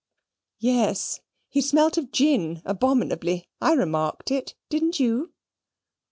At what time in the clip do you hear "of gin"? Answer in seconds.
1.95-2.63